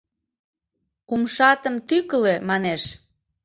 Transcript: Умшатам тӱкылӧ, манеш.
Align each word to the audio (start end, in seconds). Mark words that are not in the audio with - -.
Умшатам 1.13 1.75
тӱкылӧ, 1.87 2.35
манеш. 2.49 2.83